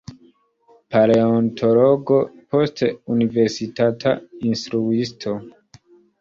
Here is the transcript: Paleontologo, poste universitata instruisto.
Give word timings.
Paleontologo, 0.95 2.17
poste 2.55 2.89
universitata 3.17 4.15
instruisto. 4.53 5.37